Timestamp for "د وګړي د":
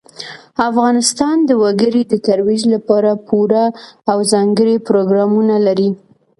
1.43-2.13